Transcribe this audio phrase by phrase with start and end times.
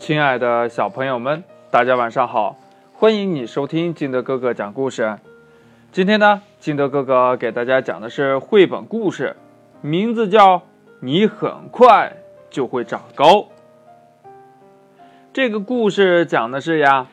[0.00, 2.56] 亲爱的小朋友们，大家晚上好！
[2.94, 5.18] 欢迎你收听金德哥哥讲故事。
[5.92, 9.36] 今天呢，金德哥哥给大家讲的是绘本故事，
[9.82, 10.56] 名字叫
[11.00, 12.16] 《你很快
[12.48, 13.26] 就会长高》。
[15.34, 17.06] 这个故事讲的是呀，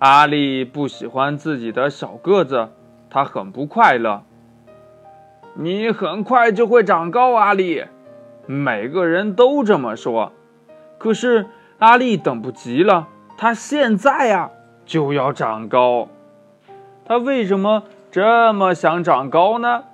[0.00, 2.68] 阿丽不喜欢自己的小个子，
[3.08, 4.24] 她很不快乐。
[5.54, 7.84] 你很快就会长高，阿丽。
[8.46, 10.32] 每个人都这么说，
[10.98, 11.46] 可是。
[11.78, 13.06] 阿丽等不及了，
[13.36, 14.50] 她现在呀
[14.84, 16.08] 就要长高。
[17.04, 19.84] 她为什么这么想长高呢？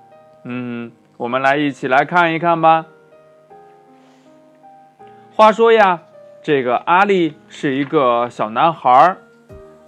[0.43, 2.87] 嗯，我们来一起来看一看吧。
[5.35, 6.01] 话说呀，
[6.41, 9.17] 这个阿丽是一个小男孩，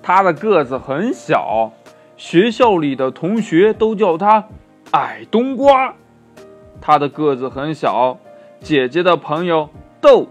[0.03, 1.71] 他的个子很小，
[2.15, 4.45] 学校里的同学都叫他
[4.91, 5.95] 矮冬瓜。
[6.79, 8.19] 他的个子很小，
[8.59, 9.69] 姐姐的朋友
[9.99, 10.27] 豆。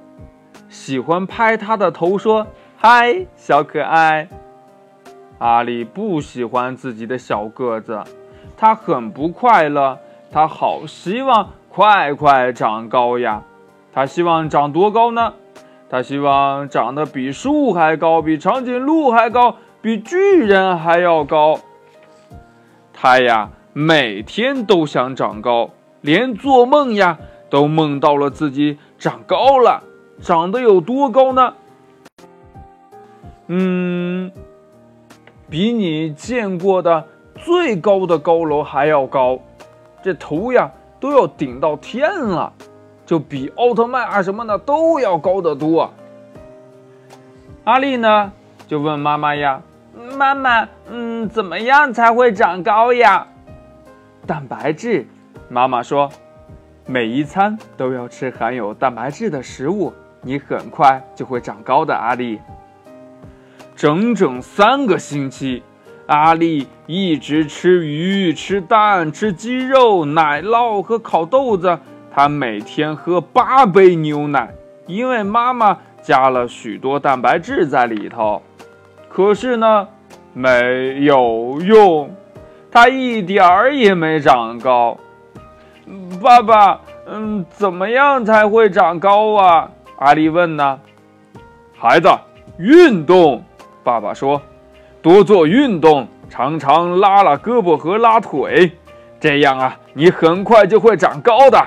[0.69, 4.29] 喜欢拍他的头，说：“嗨，小可爱。”
[5.39, 8.03] 阿里不喜欢自己的小个子，
[8.57, 9.99] 他很不快乐。
[10.33, 13.43] 他好希望快快长高呀！
[13.93, 15.35] 他希望长多高呢？
[15.89, 21.61] 他希望长得比树还高，比长颈鹿还高，比巨人还要高。
[22.93, 25.71] 他呀，每天都想长高，
[26.01, 29.83] 连做梦呀，都梦到了自己长高了。
[30.21, 31.55] 长得有多高呢？
[33.49, 34.33] 嗯，
[35.49, 39.39] 比你见过的最高的高楼还要高，
[40.03, 42.53] 这头呀都要顶到天了，
[43.05, 45.93] 就比奥特曼啊什么的都要高得多。
[47.65, 48.33] 阿丽呢
[48.67, 49.63] 就问妈妈呀
[50.17, 53.29] ：“妈妈，嗯，怎么样才会长高呀？”
[54.27, 55.07] 蛋白质，
[55.49, 56.11] 妈妈说
[56.87, 59.93] ：“每一餐都要吃含有蛋白质的食物。”
[60.27, 62.41] 你很快就会长高的，阿丽。
[63.77, 65.63] 整整三个星期，
[66.07, 71.79] 阿丽一直吃鱼、吃蛋、吃鸡肉、奶酪和烤豆子。
[72.13, 74.53] 她每天喝八杯牛奶，
[74.89, 78.43] 因为妈妈加了许多蛋白质在里头。
[79.09, 79.87] 可是呢，
[80.33, 82.13] 没有用，
[82.69, 84.99] 她一点儿也没长高。
[86.21, 89.71] 爸爸，嗯，怎么样才会长高啊？
[89.99, 90.79] 阿丽问呢，
[91.75, 92.09] 孩子，
[92.59, 93.43] 运动。
[93.83, 94.43] 爸爸说，
[95.01, 98.73] 多做运动，常常拉拉胳膊和拉腿，
[99.21, 101.67] 这样啊，你很快就会长高的。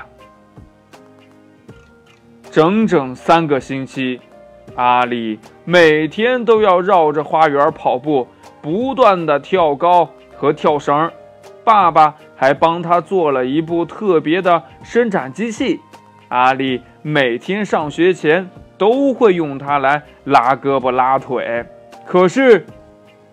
[2.51, 4.19] 整整三个星期，
[4.75, 8.27] 阿丽每天都要绕着花园跑步，
[8.61, 11.11] 不断的跳高和跳绳。
[11.63, 15.79] 爸爸还帮他做了一部特别的伸展机器。
[16.29, 21.65] 阿丽每天上学前都会用它来拉胳膊拉腿，
[22.05, 22.65] 可是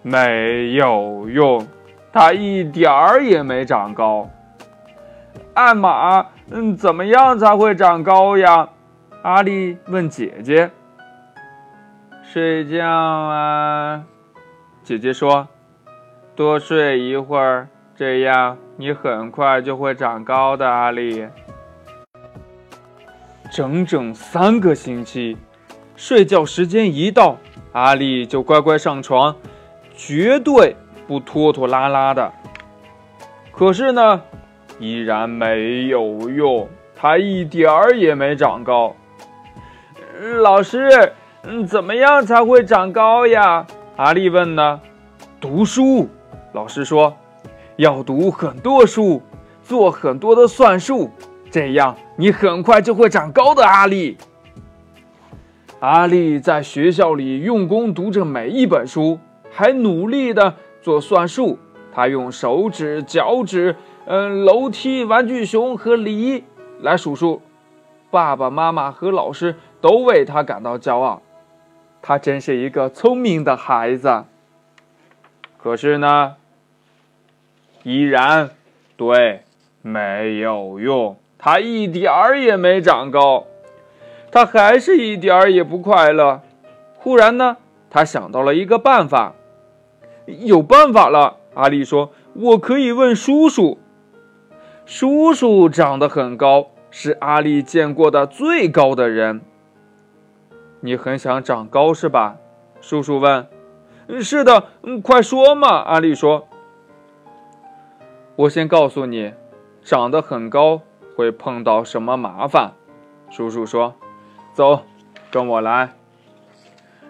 [0.02, 1.66] 没有用，
[2.12, 4.28] 它一点儿也没长高。
[5.54, 8.68] 艾玛，嗯，怎么样才会长高呀？
[9.22, 10.70] 阿丽问姐姐。
[12.22, 14.04] 睡觉啊，
[14.82, 15.48] 姐姐说，
[16.34, 21.26] 多睡一会儿，这样你很快就会长高的，阿丽。
[23.56, 25.34] 整整三个星期，
[25.96, 27.38] 睡觉时间一到，
[27.72, 29.34] 阿丽就乖乖上床，
[29.96, 32.30] 绝对不拖拖拉拉的。
[33.50, 34.20] 可是呢，
[34.78, 38.94] 依然没有用，她一点儿也没长高。
[40.42, 41.14] 老师，
[41.66, 43.66] 怎么样才会长高呀？
[43.96, 44.82] 阿丽问呢。
[45.40, 46.10] 读书，
[46.52, 47.16] 老师说，
[47.76, 49.22] 要读很多书，
[49.62, 51.10] 做很多的算术。
[51.56, 54.18] 这样，你很快就会长高的，阿丽。
[55.80, 59.18] 阿丽在学校里用功读着每一本书，
[59.50, 61.58] 还努力的做算术。
[61.94, 63.74] 她用手指、脚趾、
[64.04, 66.44] 嗯，楼梯、玩具熊和梨
[66.82, 67.40] 来数数。
[68.10, 71.22] 爸爸妈妈和老师都为他感到骄傲。
[72.02, 74.24] 他真是一个聪明的孩子。
[75.56, 76.36] 可是呢，
[77.82, 78.50] 依然
[78.98, 79.40] 对
[79.80, 81.16] 没有用。
[81.38, 83.46] 他一点儿也没长高，
[84.30, 86.40] 他还是一点儿也不快乐。
[86.96, 87.58] 忽然呢，
[87.90, 89.34] 他想到了一个办法。
[90.26, 93.78] 有办法了，阿丽说：“我可以问叔叔。”
[94.84, 99.40] 叔叔长得很高，是阿丽见过的最高的人。
[100.80, 102.38] 你很想长高是吧？
[102.80, 103.46] 叔叔问。
[104.20, 106.48] “是的，嗯，快说嘛。”阿丽说。
[108.34, 109.32] “我先告诉你，
[109.82, 110.82] 长得很高。”
[111.16, 112.74] 会碰到什么麻烦？
[113.30, 113.94] 叔叔说
[114.52, 114.82] ：“走，
[115.30, 115.94] 跟我来。”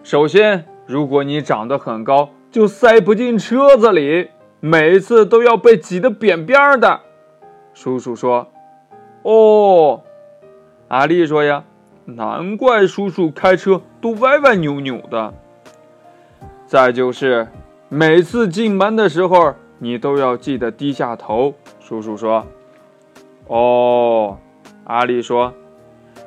[0.02, 4.30] 首先，如果你长得很高，就塞不进车子里，
[4.60, 7.00] 每次都要被挤得扁扁的。
[7.74, 8.46] 叔叔说
[9.24, 10.02] ：“哦。”
[10.88, 11.64] 阿丽说：“呀，
[12.04, 15.34] 难怪叔叔开车都歪歪扭扭的。
[16.64, 17.48] 再就是，
[17.88, 22.46] 每次进门的时候，你都要记得低下头。”叔叔说
[23.46, 24.38] ：“哦。”
[24.84, 25.52] 阿丽说：“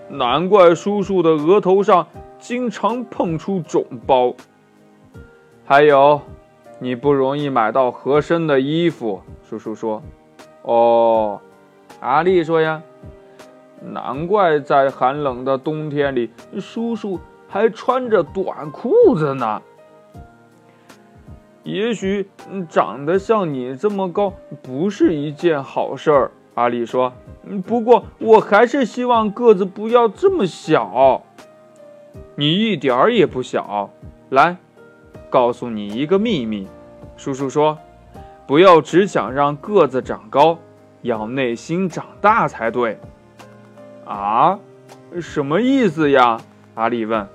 [0.09, 2.07] 难怪叔叔的额头上
[2.37, 4.33] 经常碰出肿包。
[5.65, 6.21] 还有，
[6.79, 10.01] 你不容易买到合身的衣服。”叔叔说
[10.63, 11.39] ：“哦。”
[12.01, 12.81] 阿丽说：“呀，
[13.81, 19.61] 难怪在寒冷的冬天里，叔叔还穿着短裤子呢。
[21.63, 22.29] 也许
[22.69, 24.33] 长得像你这么高
[24.63, 27.13] 不是一件好事儿。”阿丽说。
[27.65, 31.23] 不过，我还是希望个子不要这么小。
[32.35, 33.89] 你一点儿也不小。
[34.29, 34.57] 来，
[35.29, 36.67] 告诉你一个秘密。
[37.15, 37.77] 叔叔说，
[38.45, 40.59] 不要只想让个子长高，
[41.01, 42.99] 要内心长大才对。
[44.05, 44.59] 啊？
[45.21, 46.41] 什么意思呀？
[46.75, 47.25] 阿丽问。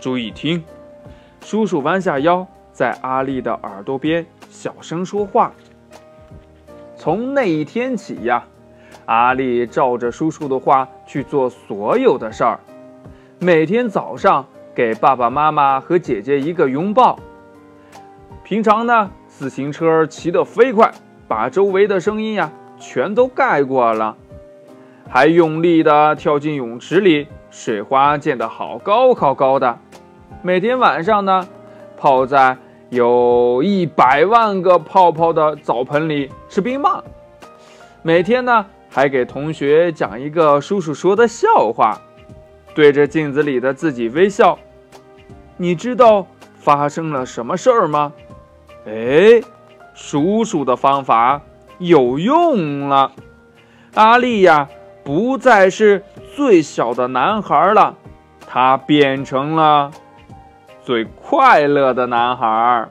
[0.00, 0.62] 注意听。
[1.40, 5.52] 叔叔弯下腰，在阿丽的耳朵边小声说话。
[6.96, 8.44] 从那一天起呀。
[9.06, 12.60] 阿丽照着叔叔的话去做所有的事儿，
[13.40, 17.18] 每天早上给爸爸妈妈和姐姐一个拥抱。
[18.44, 20.92] 平常呢，自行车骑得飞快，
[21.26, 24.16] 把周围的声音呀全都盖过了，
[25.08, 29.78] 还用力地跳进泳池里，水花溅得好高好高的。
[30.42, 31.46] 每天晚上呢，
[31.96, 32.56] 泡在
[32.90, 37.02] 有一百万个泡泡的澡盆里吃冰棒。
[38.02, 38.64] 每天呢。
[38.94, 41.98] 还给同学讲一个叔叔说的笑话，
[42.74, 44.58] 对着镜子里的自己微笑。
[45.56, 46.26] 你知道
[46.58, 48.12] 发生了什么事儿吗？
[48.86, 49.40] 哎，
[49.94, 51.40] 叔叔的方法
[51.78, 53.12] 有用了。
[53.94, 54.68] 阿丽呀，
[55.02, 56.04] 不再是
[56.36, 57.94] 最小的男孩了，
[58.46, 59.90] 他变成了
[60.82, 62.86] 最快乐的男孩。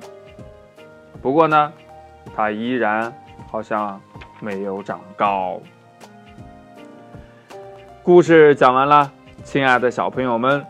[1.22, 1.72] 不过呢，
[2.36, 3.14] 他依然
[3.52, 4.02] 好像
[4.40, 5.62] 没有长高。
[8.04, 9.12] 故事讲完了，
[9.44, 10.66] 亲爱的小朋友们，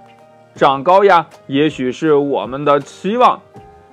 [0.53, 3.39] 长高呀，也许是我们的期望。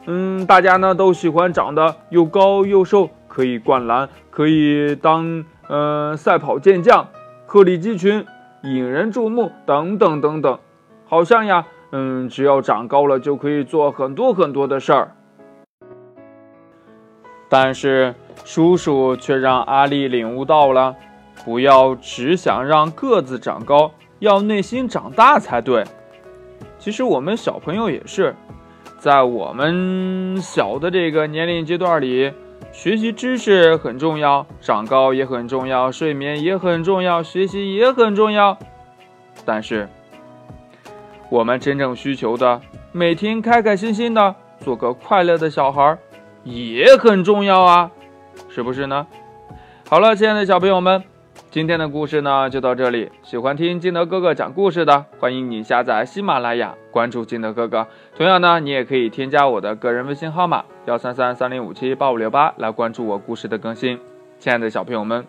[0.06, 7.06] 嗯，大家呢都喜欢长得又高又瘦，可以灌篮，可以当嗯赛跑健将，
[7.46, 8.26] 鹤立鸡群，
[8.64, 10.58] 引人注目，等等等等。
[11.06, 15.12] 好像呀，嗯，只要长高了就可以做很多很多的事儿。
[17.49, 20.96] 但是叔叔却让阿丽领悟到了。
[21.44, 25.85] 不要只想让个子长高，要内心长大才对。
[26.79, 28.35] 其实我们小朋友也是，
[28.99, 32.32] 在我们小的这个年龄阶段里，
[32.73, 38.58] 学习知识很重要，长高也很重要，睡眠也很重要，学习也很重要。
[39.44, 39.88] 但是，
[41.31, 42.61] 我们真正需求的，
[42.93, 45.96] 每天开开心心的做个快乐的小孩，
[46.44, 47.91] 也很重要啊，
[48.49, 49.06] 是不是呢？
[49.88, 51.02] 好了，亲爱的小朋友们。
[51.50, 53.10] 今天的故事呢就到这里。
[53.22, 57.86] 喜欢听金德哥哥讲故事的，欢迎你下载喜马拉雅，关注金德哥哥。
[58.16, 63.98] 同样呢，你也可以添加我的个人微信号码幺三三三零五七八五六八来关注我故事的更新。
[64.38, 65.24] 亲爱的小朋友们，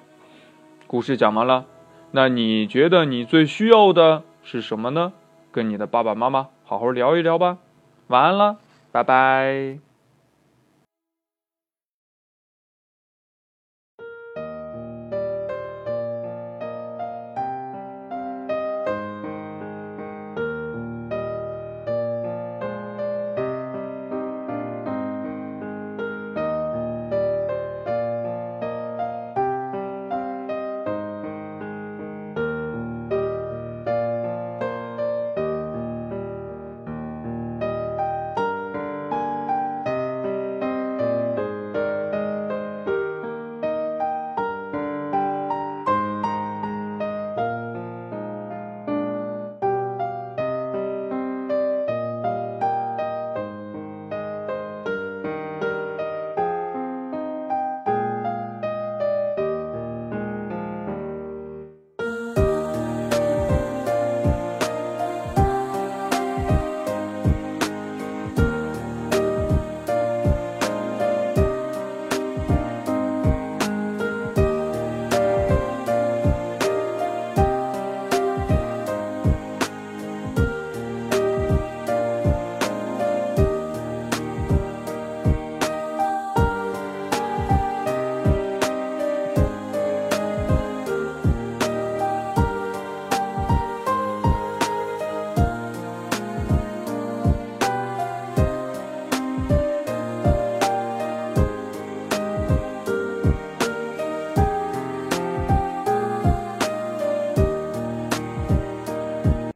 [0.88, 1.64] 故事讲完了，
[2.12, 5.14] 那你觉得你最需要的是什么呢？
[5.54, 7.58] 跟你的爸爸妈妈好好聊一聊吧。
[8.08, 8.58] 晚安了，
[8.92, 9.89] 拜拜。